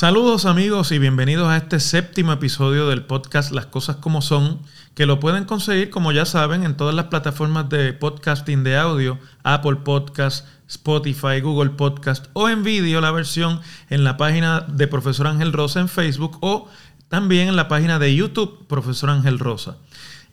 [0.00, 4.60] Saludos amigos y bienvenidos a este séptimo episodio del podcast Las Cosas como Son,
[4.94, 9.18] que lo pueden conseguir, como ya saben, en todas las plataformas de podcasting de audio,
[9.42, 13.60] Apple Podcast, Spotify, Google Podcast o en vídeo la versión
[13.90, 16.68] en la página de Profesor Ángel Rosa en Facebook o
[17.10, 19.76] también en la página de YouTube Profesor Ángel Rosa.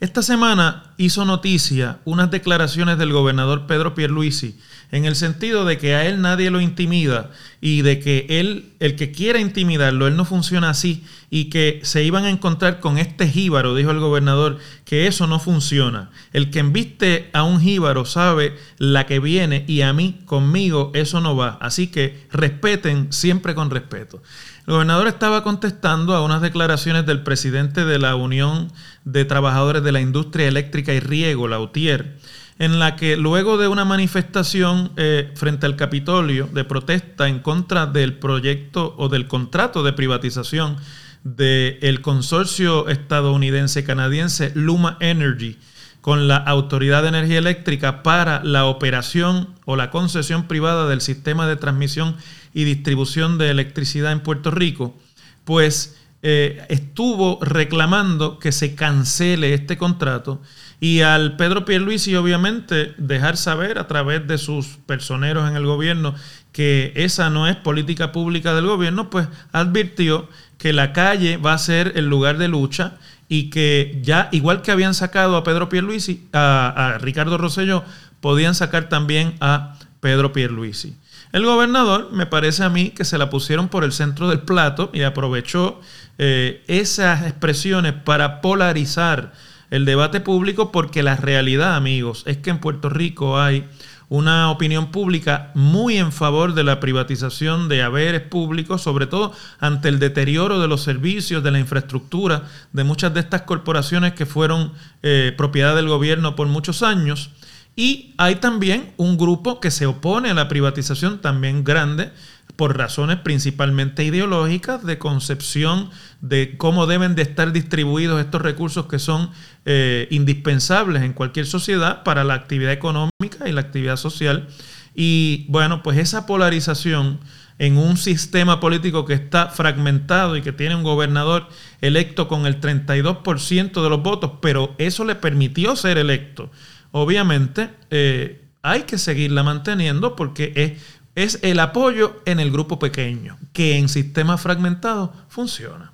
[0.00, 4.56] Esta semana hizo noticia unas declaraciones del gobernador Pedro Pierluisi
[4.92, 8.94] en el sentido de que a él nadie lo intimida y de que él, el
[8.94, 13.28] que quiera intimidarlo, él no funciona así y que se iban a encontrar con este
[13.28, 16.10] jíbaro, dijo el gobernador, que eso no funciona.
[16.32, 21.20] El que enviste a un jíbaro sabe la que viene y a mí, conmigo, eso
[21.20, 21.58] no va.
[21.60, 24.22] Así que respeten siempre con respeto.
[24.68, 28.70] El gobernador estaba contestando a unas declaraciones del presidente de la Unión
[29.06, 32.18] de Trabajadores de la Industria Eléctrica y Riego, la UTIER,
[32.58, 37.86] en la que luego de una manifestación eh, frente al Capitolio de protesta en contra
[37.86, 40.76] del proyecto o del contrato de privatización
[41.24, 45.56] del consorcio estadounidense-canadiense Luma Energy
[46.02, 51.46] con la Autoridad de Energía Eléctrica para la operación o la concesión privada del sistema
[51.46, 52.16] de transmisión
[52.54, 54.96] y distribución de electricidad en Puerto Rico,
[55.44, 60.40] pues eh, estuvo reclamando que se cancele este contrato
[60.80, 66.14] y al Pedro Pierluisi, obviamente, dejar saber a través de sus personeros en el gobierno
[66.52, 71.58] que esa no es política pública del gobierno, pues advirtió que la calle va a
[71.58, 72.94] ser el lugar de lucha
[73.28, 77.84] y que ya, igual que habían sacado a Pedro Pierluisi, a, a Ricardo Rosselló,
[78.20, 80.96] podían sacar también a Pedro Pierluisi.
[81.32, 84.90] El gobernador me parece a mí que se la pusieron por el centro del plato
[84.94, 85.80] y aprovechó
[86.16, 89.32] eh, esas expresiones para polarizar
[89.70, 93.68] el debate público porque la realidad, amigos, es que en Puerto Rico hay
[94.08, 99.88] una opinión pública muy en favor de la privatización de haberes públicos, sobre todo ante
[99.88, 104.72] el deterioro de los servicios, de la infraestructura de muchas de estas corporaciones que fueron
[105.02, 107.30] eh, propiedad del gobierno por muchos años.
[107.78, 112.10] Y hay también un grupo que se opone a la privatización, también grande,
[112.56, 115.88] por razones principalmente ideológicas de concepción
[116.20, 119.30] de cómo deben de estar distribuidos estos recursos que son
[119.64, 124.48] eh, indispensables en cualquier sociedad para la actividad económica y la actividad social.
[124.96, 127.20] Y bueno, pues esa polarización
[127.60, 131.46] en un sistema político que está fragmentado y que tiene un gobernador
[131.80, 136.50] electo con el 32% de los votos, pero eso le permitió ser electo.
[136.90, 143.38] Obviamente eh, hay que seguirla manteniendo porque es es el apoyo en el grupo pequeño,
[143.52, 145.92] que en sistemas fragmentados funciona.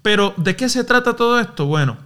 [0.00, 1.66] Pero, ¿de qué se trata todo esto?
[1.66, 1.98] Bueno,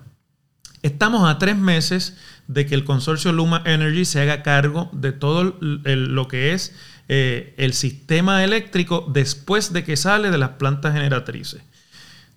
[0.82, 2.16] estamos a tres meses
[2.48, 6.74] de que el consorcio Luma Energy se haga cargo de todo lo que es
[7.08, 11.62] eh, el sistema eléctrico después de que sale de las plantas generatrices.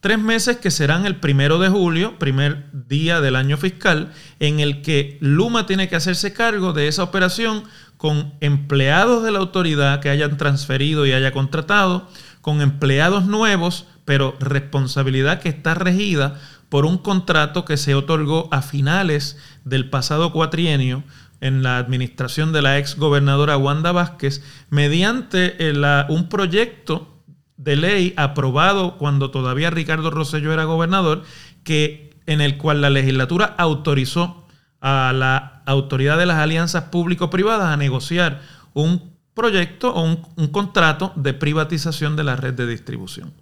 [0.02, 4.82] Tres meses que serán el primero de julio, primer día del año fiscal, en el
[4.82, 7.64] que Luma tiene que hacerse cargo de esa operación
[7.98, 12.08] con empleados de la autoridad que hayan transferido y haya contratado,
[12.40, 16.40] con empleados nuevos, pero responsabilidad que está regida
[16.70, 21.04] por un contrato que se otorgó a finales del pasado cuatrienio
[21.42, 27.19] en la administración de la ex gobernadora Wanda Vázquez, mediante eh, un proyecto
[27.60, 31.24] de ley aprobado cuando todavía Ricardo Rosselló era gobernador,
[31.64, 34.48] que, en el cual la legislatura autorizó
[34.80, 38.42] a la autoridad de las alianzas público-privadas a negociar
[38.74, 43.34] un proyecto o un, contrato de privatización de la red de distribución.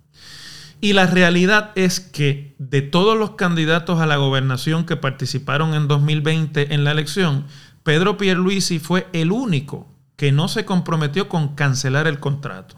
[0.81, 5.87] Y la realidad es que de todos los candidatos a la gobernación que participaron en
[5.87, 7.45] 2020 en la elección,
[7.83, 12.77] Pedro Pierluisi fue el único que no se comprometió con cancelar el contrato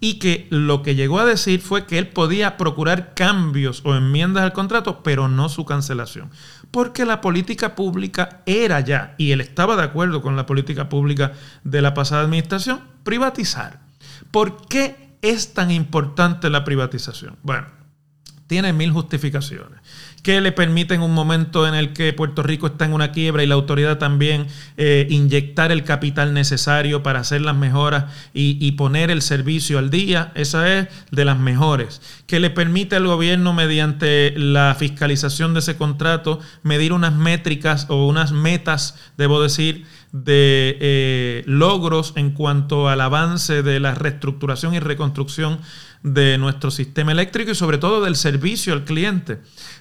[0.00, 4.44] y que lo que llegó a decir fue que él podía procurar cambios o enmiendas
[4.44, 6.30] al contrato, pero no su cancelación.
[6.70, 11.32] Porque la política pública era ya, y él estaba de acuerdo con la política pública
[11.64, 13.80] de la pasada administración, privatizar.
[14.30, 17.36] ¿Por qué es tan importante la privatización?
[17.42, 17.66] Bueno,
[18.48, 19.78] tiene mil justificaciones
[20.22, 23.46] que le permiten un momento en el que Puerto Rico está en una quiebra y
[23.46, 24.46] la autoridad también
[24.76, 30.32] eh, inyectar el capital necesario para hacer las mejoras y, poner el servicio al día.
[30.34, 32.00] Esa es de las mejores.
[32.26, 38.06] Que le permite al gobierno, mediante la fiscalización de ese contrato, medir unas métricas o
[38.06, 44.78] unas metas, debo decir, de eh, logros en cuanto al avance de la reestructuración y
[44.78, 45.58] reconstrucción
[46.02, 49.40] de nuestro sistema eléctrico y sobre todo del servicio al cliente.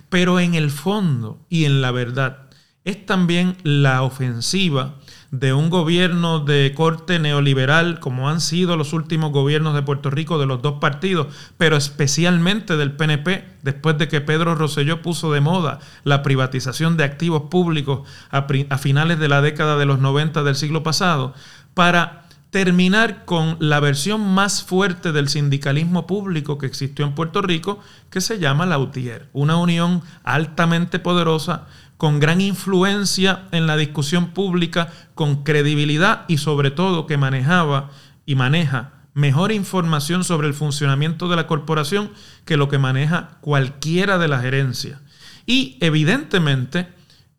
[0.10, 2.48] Pero en el fondo y en la verdad
[2.86, 4.96] es también la ofensiva
[5.32, 10.40] de un gobierno de corte neoliberal, como han sido los últimos gobiernos de Puerto Rico
[10.40, 11.28] de los dos partidos,
[11.58, 17.04] pero especialmente del PNP, después de que Pedro Rosselló puso de moda la privatización de
[17.04, 21.34] activos públicos a, a finales de la década de los 90 del siglo pasado,
[21.74, 27.80] para terminar con la versión más fuerte del sindicalismo público que existió en Puerto Rico,
[28.10, 31.68] que se llama la UTIER, una unión altamente poderosa
[31.98, 37.90] con gran influencia en la discusión pública, con credibilidad y sobre todo que manejaba
[38.26, 42.12] y maneja mejor información sobre el funcionamiento de la corporación
[42.46, 45.02] que lo que maneja cualquiera de las gerencias.
[45.48, 46.88] Y evidentemente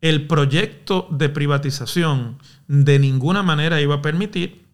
[0.01, 4.68] el proyecto de privatización de ninguna manera iba a permitir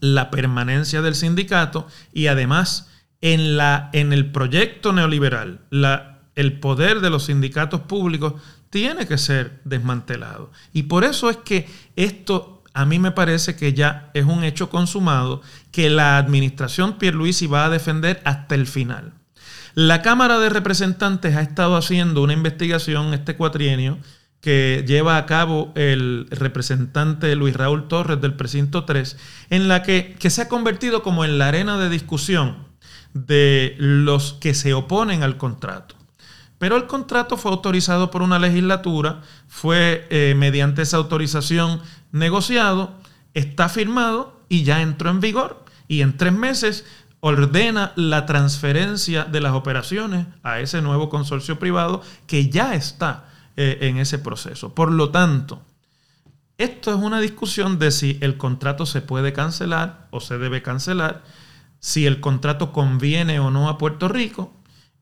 [0.00, 2.90] la permanencia del sindicato y además
[3.20, 5.60] en, la, en el proyecto neoliberal
[6.38, 8.34] el poder de los sindicatos públicos
[8.70, 10.52] tiene que ser desmantelado.
[10.72, 14.70] Y por eso es que esto a mí me parece que ya es un hecho
[14.70, 15.42] consumado
[15.72, 19.14] que la administración Pierluisi va a defender hasta el final.
[19.74, 23.98] La Cámara de Representantes ha estado haciendo una investigación este cuatrienio
[24.40, 29.16] que lleva a cabo el representante Luis Raúl Torres del precinto 3,
[29.50, 32.68] en la que, que se ha convertido como en la arena de discusión
[33.14, 35.96] de los que se oponen al contrato.
[36.58, 41.80] Pero el contrato fue autorizado por una legislatura, fue eh, mediante esa autorización
[42.10, 42.94] negociado,
[43.34, 45.64] está firmado y ya entró en vigor.
[45.86, 46.84] Y en tres meses
[47.20, 53.28] ordena la transferencia de las operaciones a ese nuevo consorcio privado que ya está
[53.60, 54.72] eh, en ese proceso.
[54.72, 55.60] Por lo tanto,
[56.58, 61.24] esto es una discusión de si el contrato se puede cancelar o se debe cancelar,
[61.80, 64.52] si el contrato conviene o no a Puerto Rico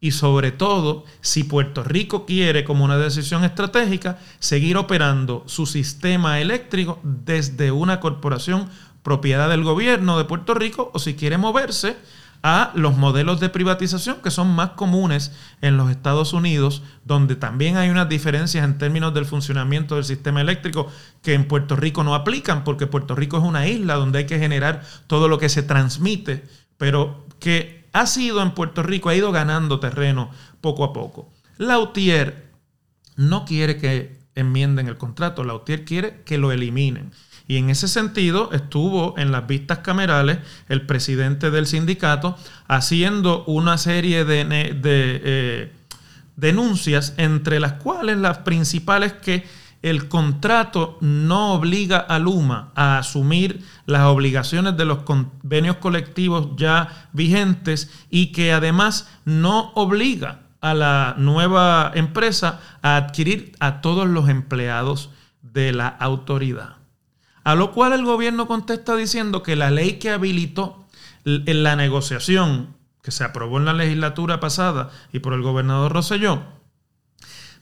[0.01, 6.41] y sobre todo si Puerto Rico quiere como una decisión estratégica seguir operando su sistema
[6.41, 8.71] eléctrico desde una corporación
[9.03, 11.99] propiedad del gobierno de Puerto Rico o si quiere moverse
[12.49, 15.33] a los modelos de privatización que son más comunes
[15.63, 20.43] en los Estados Unidos, donde también hay unas diferencias en términos del funcionamiento del sistema
[20.43, 20.87] eléctrico
[21.23, 24.39] que en Puerto Rico no aplican, porque Puerto Rico es una isla donde hay que
[24.39, 26.45] generar todo lo que se transmite,
[26.79, 31.29] pero que ha sido en Puerto Rico, ha ido ganando terreno poco a poco.
[31.59, 32.53] Lautier
[33.17, 37.11] no quiere que enmienden el contrato, Lautier quiere que lo eliminen.
[37.49, 40.39] Y en ese sentido estuvo en las vistas camerales
[40.69, 45.73] el presidente del sindicato haciendo una serie de, eh,
[46.35, 49.45] denuncias, entre las cuales las principales que
[49.83, 57.09] el contrato no obliga a Luma a asumir las obligaciones de los convenios colectivos ya
[57.13, 64.29] vigentes y que además no obliga a la nueva empresa a adquirir a todos los
[64.29, 65.11] empleados
[65.43, 66.77] de la autoridad.
[67.47, 70.85] A lo cual el gobierno contesta diciendo que la ley que habilitó
[71.25, 76.43] en la negociación que se aprobó en la legislatura pasada y por el gobernador Rosselló,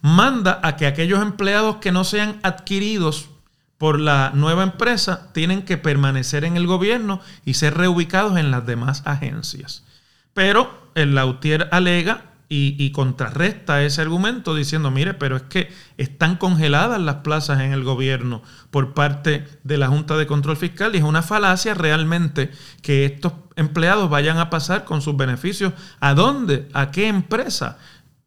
[0.00, 3.28] manda a que aquellos empleados que no sean adquiridos
[3.76, 8.64] por la nueva empresa tienen que permanecer en el gobierno y ser reubicados en las
[8.64, 9.84] demás agencias.
[10.32, 17.00] Pero el Lautier alega y, contrarresta ese argumento diciendo, mire, pero es que están congeladas
[17.00, 21.04] las plazas en el gobierno por parte de la Junta de Control Fiscal y es
[21.04, 22.50] una falacia realmente
[22.82, 25.72] que estos empleados vayan a pasar con sus beneficios.
[26.00, 26.68] ¿A dónde?
[26.74, 27.78] ¿A qué empresa?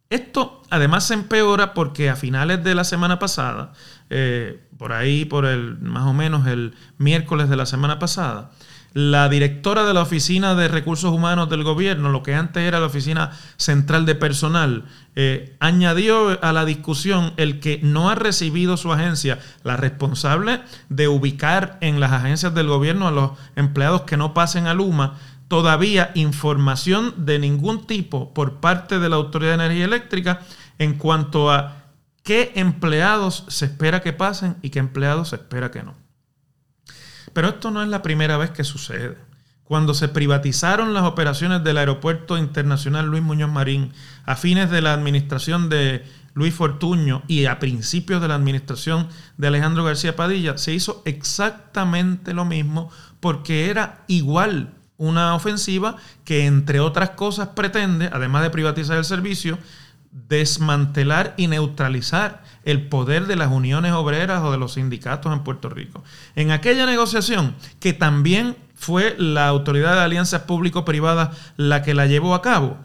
[0.10, 3.74] Esto además se empeora porque a finales de la semana pasada,
[4.10, 8.52] eh, por ahí, por el más o menos el miércoles de la semana pasada,
[8.98, 12.88] la directora de la Oficina de Recursos Humanos del Gobierno, lo que antes era la
[12.88, 18.92] Oficina Central de Personal, eh, añadió a la discusión el que no ha recibido su
[18.92, 24.34] agencia la responsable de ubicar en las agencias del gobierno a los empleados que no
[24.34, 29.86] pasen a Luma todavía información de ningún tipo por parte de la Autoridad de Energía
[29.86, 30.42] Eléctrica
[30.80, 31.84] en cuanto a
[32.24, 36.07] qué empleados se espera que pasen y qué empleados se espera que no.
[37.38, 39.16] Pero esto no es la primera vez que sucede.
[39.64, 43.94] Cuando se privatizaron las operaciones del Aeropuerto Internacional Luis Muñoz Marín
[44.26, 46.04] a fines de la administración de
[46.34, 52.34] Luis Fortuño y a principios de la administración de Alejandro García Padilla, se hizo exactamente
[52.34, 52.90] lo mismo
[53.20, 59.60] porque era igual una ofensiva que, entre otras cosas, pretende, además de privatizar el servicio,
[60.28, 65.70] desmantelar y neutralizar el poder de las uniones obreras o de los sindicatos en Puerto
[65.70, 66.04] Rico.
[66.36, 72.36] En aquella negociación, que también fue la Autoridad de Alianzas Público-Privadas la que la llevó
[72.36, 72.78] a cabo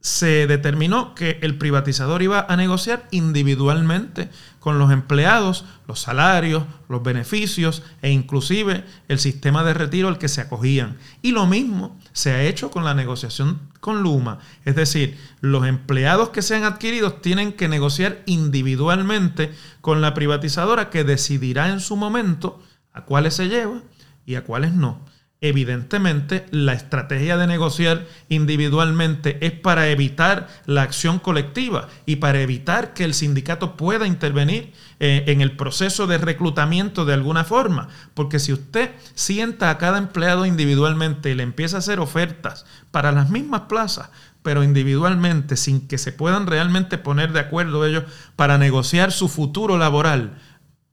[0.00, 4.30] se determinó que el privatizador iba a negociar individualmente
[4.60, 10.28] con los empleados los salarios, los beneficios e inclusive el sistema de retiro al que
[10.28, 10.98] se acogían.
[11.20, 14.38] Y lo mismo se ha hecho con la negociación con Luma.
[14.64, 21.04] Es decir, los empleados que sean adquiridos tienen que negociar individualmente con la privatizadora que
[21.04, 23.82] decidirá en su momento a cuáles se lleva
[24.26, 25.00] y a cuáles no.
[25.40, 32.92] Evidentemente, la estrategia de negociar individualmente es para evitar la acción colectiva y para evitar
[32.92, 37.88] que el sindicato pueda intervenir eh, en el proceso de reclutamiento de alguna forma.
[38.14, 43.12] Porque si usted sienta a cada empleado individualmente y le empieza a hacer ofertas para
[43.12, 44.10] las mismas plazas,
[44.42, 48.02] pero individualmente, sin que se puedan realmente poner de acuerdo ellos
[48.34, 50.36] para negociar su futuro laboral,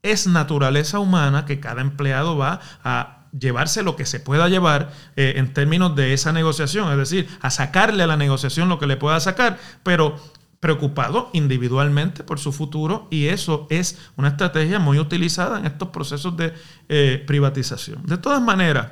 [0.03, 5.33] es naturaleza humana que cada empleado va a llevarse lo que se pueda llevar eh,
[5.37, 8.97] en términos de esa negociación, es decir, a sacarle a la negociación lo que le
[8.97, 10.19] pueda sacar, pero
[10.59, 16.35] preocupado individualmente por su futuro y eso es una estrategia muy utilizada en estos procesos
[16.37, 16.53] de
[16.89, 18.03] eh, privatización.
[18.05, 18.87] De todas maneras,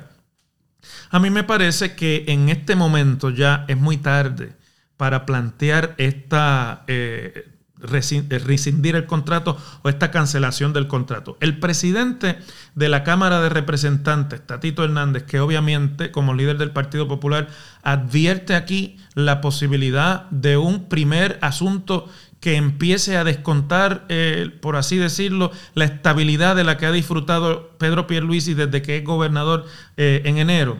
[1.10, 4.54] a mí me parece que en este momento ya es muy tarde
[4.96, 7.53] para plantear esta eh,
[7.84, 11.36] rescindir el contrato o esta cancelación del contrato.
[11.40, 12.38] El presidente
[12.74, 17.48] de la Cámara de Representantes, Tatito Hernández, que obviamente como líder del Partido Popular
[17.82, 22.08] advierte aquí la posibilidad de un primer asunto
[22.40, 27.70] que empiece a descontar, eh, por así decirlo, la estabilidad de la que ha disfrutado
[27.78, 29.64] Pedro Pierluisi desde que es gobernador
[29.96, 30.78] eh, en enero,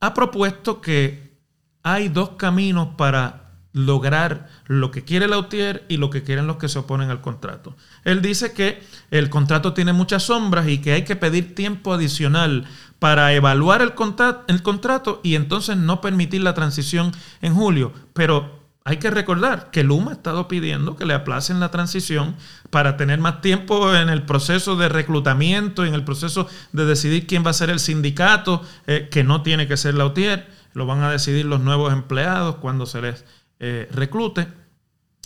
[0.00, 1.38] ha propuesto que
[1.84, 3.43] hay dos caminos para
[3.74, 7.76] lograr lo que quiere Lautier y lo que quieren los que se oponen al contrato.
[8.04, 12.66] Él dice que el contrato tiene muchas sombras y que hay que pedir tiempo adicional
[13.00, 17.12] para evaluar el, contrato, y entonces no permitir la transición
[17.42, 17.92] en julio.
[18.14, 22.36] Pero hay que recordar que Luma ha estado pidiendo que le aplacen la transición
[22.70, 27.44] para tener más tiempo en el proceso de reclutamiento, en el proceso de decidir quién
[27.44, 31.10] va a ser el sindicato, eh, que no tiene que ser Lautier, lo van a
[31.10, 33.24] decidir los nuevos empleados cuando se les
[33.60, 34.48] eh, reclute.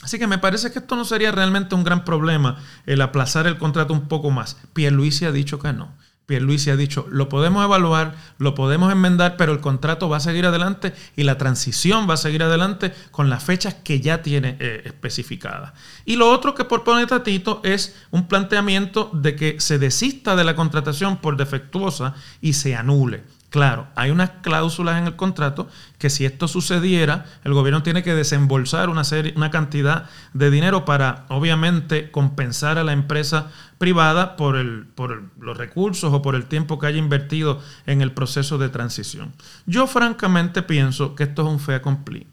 [0.02, 3.58] Así que me parece que esto no sería realmente un gran problema el aplazar el
[3.58, 4.56] contrato un poco más.
[4.72, 5.92] Pierluisi ha dicho que no.
[6.28, 10.44] Pierluisi ha dicho, lo podemos evaluar, lo podemos enmendar, pero el contrato va a seguir
[10.44, 14.82] adelante y la transición va a seguir adelante con las fechas que ya tiene eh,
[14.84, 15.72] especificadas.
[16.04, 20.54] Y lo otro que propone Tatito es un planteamiento de que se desista de la
[20.54, 23.24] contratación por defectuosa y se anule.
[23.50, 28.14] Claro, hay unas cláusulas en el contrato que si esto sucediera, el gobierno tiene que
[28.14, 34.56] desembolsar una, serie, una cantidad de dinero para, obviamente, compensar a la empresa privada por,
[34.56, 38.68] el, por los recursos o por el tiempo que haya invertido en el proceso de
[38.68, 39.32] transición.
[39.64, 42.26] Yo francamente pienso que esto es un fait accompli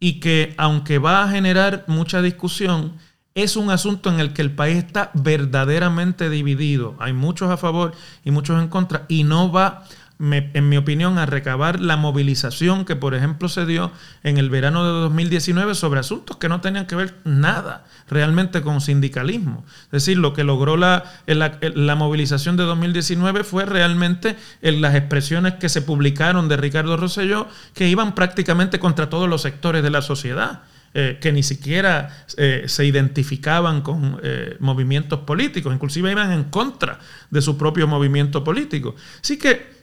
[0.00, 2.94] y que aunque va a generar mucha discusión,
[3.34, 6.96] es un asunto en el que el país está verdaderamente dividido.
[6.98, 7.92] Hay muchos a favor
[8.24, 9.84] y muchos en contra y no va
[10.20, 13.92] en mi opinión, a recabar la movilización que, por ejemplo, se dio
[14.24, 18.80] en el verano de 2019 sobre asuntos que no tenían que ver nada realmente con
[18.80, 19.64] sindicalismo.
[19.84, 25.54] Es decir, lo que logró la, la, movilización de 2019 fue realmente en las expresiones
[25.54, 30.02] que se publicaron de Ricardo Rosselló, que iban prácticamente contra todos los sectores de la
[30.02, 30.62] sociedad.
[30.94, 36.98] Eh, que ni siquiera eh, se identificaban con eh, movimientos políticos, inclusive iban en contra
[37.28, 38.96] de su propio movimiento político.
[39.20, 39.77] Así que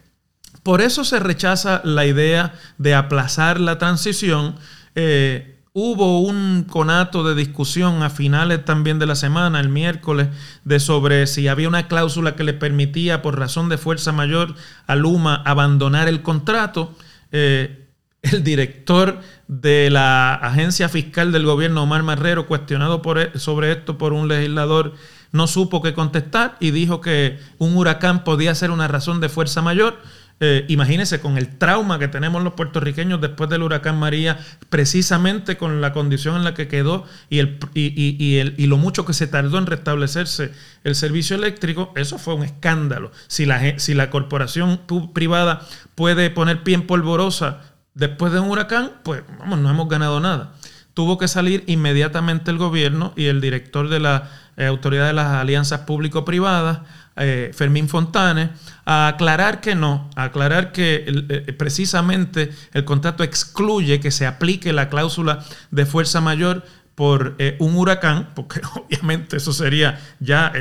[0.65, 4.55] por eso se rechaza la idea de aplazar la transición.
[4.95, 10.29] Eh, hubo un conato de discusión a finales también de la semana, el miércoles,
[10.63, 14.55] de sobre si había una cláusula que le permitía, por razón de fuerza mayor,
[14.87, 16.95] a Luma abandonar el contrato.
[17.31, 17.85] Eh,
[18.23, 24.13] el director de la agencia fiscal del gobierno, Omar Marrero, cuestionado e, sobre esto por
[24.13, 24.95] un legislador,
[25.31, 29.61] no supo qué contestar y dijo que un huracán podía ser una razón de fuerza
[29.61, 29.99] mayor.
[30.41, 34.37] Eh, imagínense con el trauma que tenemos los puertorriqueños después del huracán María,
[34.69, 39.05] precisamente con la condición en la que quedó y, el, y, el, y lo mucho
[39.05, 40.51] que se tardó en restablecerse
[40.83, 43.11] el servicio eléctrico, eso fue un escándalo.
[43.27, 44.81] Si la, si la corporación
[45.13, 45.65] privada
[45.95, 47.61] puede poner pie en polvorosa
[47.93, 50.53] después de un huracán, pues vamos, no hemos ganado nada.
[50.93, 55.27] Tuvo que salir inmediatamente el gobierno y el director de la eh, Autoridad de las
[55.27, 56.79] Alianzas Público-Privadas
[57.17, 58.49] eh, Fermín Fontanes,
[58.85, 64.73] a aclarar que no, a aclarar que eh, precisamente el contrato excluye que se aplique
[64.73, 70.51] la cláusula de fuerza mayor por eh, un huracán, porque obviamente eso sería ya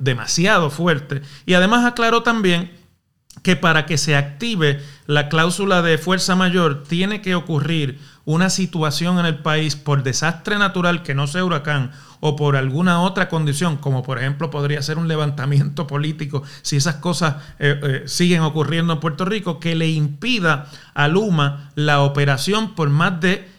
[0.00, 1.22] demasiado fuerte.
[1.46, 2.70] Y además aclaró también
[3.42, 9.18] que para que se active la cláusula de fuerza mayor tiene que ocurrir una situación
[9.18, 13.76] en el país por desastre natural que no sea huracán o por alguna otra condición,
[13.76, 18.92] como por ejemplo podría ser un levantamiento político, si esas cosas eh, eh, siguen ocurriendo
[18.92, 23.51] en Puerto Rico, que le impida a Luma la operación por más de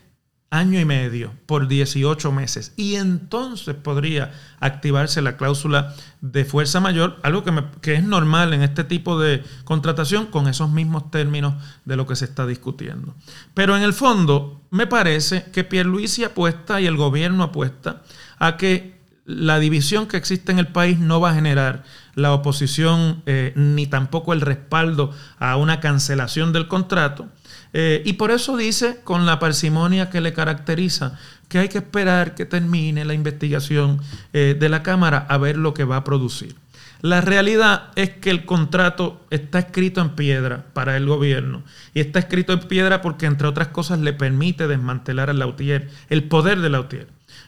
[0.54, 2.74] año y medio por 18 meses.
[2.78, 8.62] Y entonces podría activarse la cláusula de fuerza mayor, algo que, que, es normal en
[8.62, 11.56] este tipo de contratación con esos mismos términos
[11.86, 13.16] de lo que se está discutiendo.
[13.56, 18.04] Pero en el fondo, me parece que Pierluisi apuesta y el gobierno apuesta
[18.38, 18.94] a que
[19.26, 21.84] la división que existe en el país no va a generar
[22.14, 27.30] la oposición eh, ni tampoco el respaldo a una cancelación del contrato
[27.74, 31.18] eh, y por eso dice, con la parsimonia que le caracteriza,
[31.50, 34.00] que hay que esperar que termine la investigación
[34.32, 36.56] eh, de la Cámara a ver lo que va a producir.
[37.02, 41.64] La realidad es que el contrato está escrito en piedra para el gobierno.
[41.94, 46.24] Y está escrito en piedra porque, entre otras cosas, le permite desmantelar al Lautier, el
[46.24, 47.08] poder de Lautier,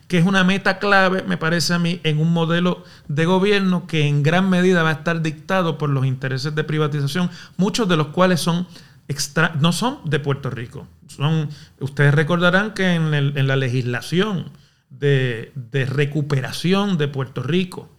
[0.09, 4.07] que es una meta clave, me parece a mí, en un modelo de gobierno que
[4.07, 8.07] en gran medida va a estar dictado por los intereses de privatización, muchos de los
[8.07, 8.67] cuales son
[9.59, 10.87] no son de Puerto Rico.
[11.07, 14.51] Son, ustedes recordarán que en, la legislación
[14.89, 15.51] de,
[15.89, 17.89] recuperación de Puerto Rico,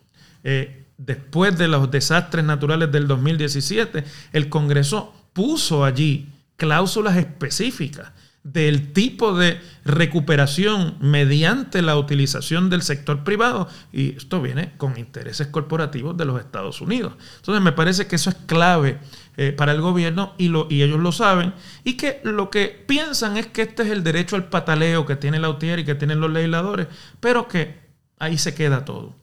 [0.44, 8.12] eh, después de los desastres naturales del 2017, el Congreso puso allí cláusulas específicas
[8.52, 15.48] del tipo de recuperación mediante la utilización del sector privado y esto viene con intereses
[15.48, 17.14] corporativos de los Estados Unidos.
[17.38, 19.00] Entonces me parece que eso es clave
[19.36, 23.36] eh, para el gobierno y, lo, y ellos lo saben y que lo que piensan
[23.36, 26.20] es que este es el derecho al pataleo que tiene la UTIER y que tienen
[26.20, 26.86] los legisladores,
[27.18, 27.80] pero que
[28.20, 29.16] ahí se queda todo.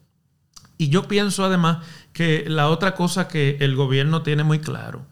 [0.76, 1.78] Y yo pienso además
[2.12, 5.06] que la otra cosa que el gobierno tiene muy claro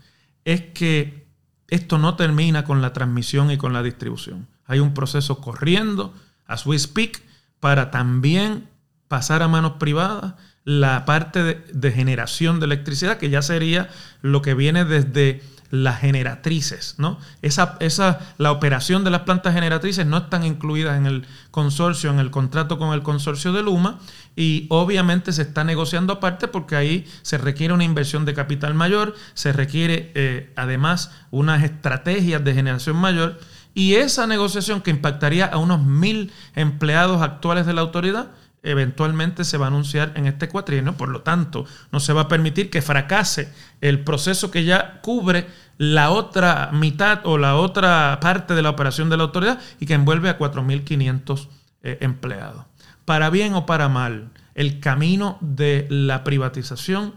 [0.45, 1.22] es que
[1.69, 4.47] esto no termina con la transmisión y con la distribución.
[4.67, 6.15] Hay un proceso corriendo
[6.47, 7.23] a Swiss Peak
[7.61, 8.69] para también
[9.09, 14.55] pasar a manos privadas la parte de, generación de electricidad, que ya sería lo que
[14.55, 17.19] viene desde las generatrices, ¿no?
[17.41, 22.19] Esa, esa, la operación de las plantas generatrices no están incluidas en el consorcio, en
[22.19, 23.99] el contrato con el consorcio de Luma,
[24.37, 29.15] y obviamente se está negociando aparte porque ahí se requiere una inversión de capital mayor,
[29.33, 33.41] se requiere eh, además unas estrategias de generación mayor,
[33.73, 38.33] y esa negociación que impactaría a unos mil empleados actuales de la autoridad,
[38.63, 42.29] eventualmente se va a anunciar en este cuatrienio, por lo tanto, no se va a
[42.29, 45.47] permitir que fracase el proceso que ya cubre
[45.79, 49.95] la otra mitad o la otra parte de la operación de la autoridad y que
[49.95, 51.49] envuelve a 4.500
[51.83, 52.65] eh, empleados.
[53.05, 57.15] Para bien o para mal, el camino de la privatización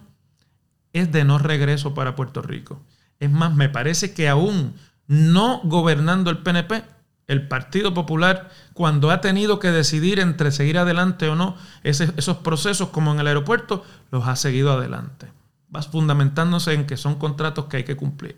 [0.93, 2.81] es de no regreso para Puerto Rico.
[3.19, 4.73] Es más, me parece que aún
[5.07, 6.83] no gobernando el PNP,
[7.27, 12.89] el Partido Popular, cuando ha tenido que decidir entre seguir adelante o no esos procesos,
[12.89, 15.27] como en el aeropuerto, los ha seguido adelante.
[15.69, 18.37] Vas fundamentándose en que son contratos que hay que cumplir.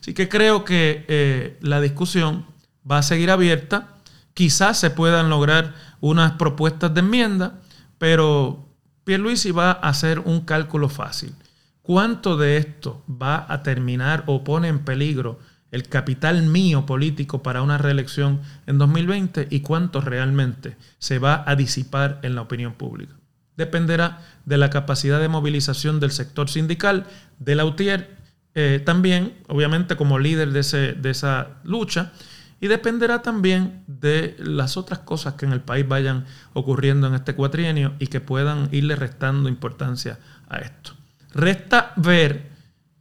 [0.00, 2.46] Así que creo que eh, la discusión
[2.88, 3.88] va a seguir abierta.
[4.34, 7.60] Quizás se puedan lograr unas propuestas de enmienda,
[7.98, 8.68] pero
[9.04, 11.34] Pierluisi va a hacer un cálculo fácil.
[11.82, 17.62] ¿Cuánto de esto va a terminar o pone en peligro el capital mío político para
[17.62, 23.14] una reelección en 2020 y cuánto realmente se va a disipar en la opinión pública.
[23.56, 27.06] Dependerá de la capacidad de movilización del sector sindical,
[27.38, 28.16] de la UTIER,
[28.54, 32.12] eh, también, obviamente, como líder de, de esa lucha,
[32.60, 37.34] y dependerá también de las otras cosas que en el país vayan ocurriendo en este
[37.34, 40.92] cuatrienio y que puedan irle restando importancia a esto.
[41.34, 42.47] Resta ver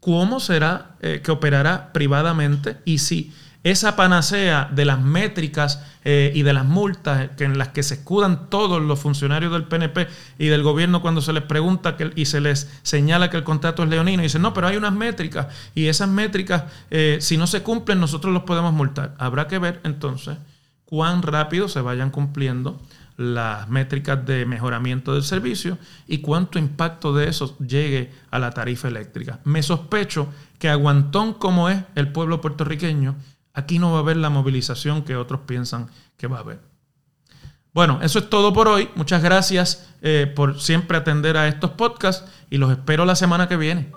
[0.07, 3.33] cómo será eh, que operará privadamente y si
[3.65, 7.95] esa panacea de las métricas eh, y de las multas que en las que se
[7.95, 10.07] escudan todos los funcionarios del PNP
[10.39, 13.89] y del gobierno cuando se les pregunta y se les señala que el contrato es
[13.89, 17.61] leonino, y dicen, no, pero hay unas métricas y esas métricas, eh, si no se
[17.61, 19.13] cumplen, nosotros los podemos multar.
[19.17, 20.37] Habrá que ver entonces
[20.85, 22.79] cuán rápido se vayan cumpliendo
[23.17, 25.77] las métricas de mejoramiento del servicio
[26.07, 29.39] y cuánto impacto de eso llegue a la tarifa eléctrica.
[29.43, 33.15] Me sospecho que aguantón como es el pueblo puertorriqueño,
[33.53, 36.59] aquí no va a haber la movilización que otros piensan que va a haber.
[37.73, 38.89] Bueno, eso es todo por hoy.
[38.95, 43.57] Muchas gracias eh, por siempre atender a estos podcasts y los espero la semana que
[43.57, 43.91] viene.